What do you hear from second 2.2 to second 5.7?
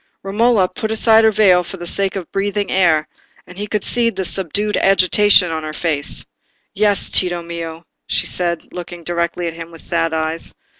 breathing the air, and he could see the subdued agitation in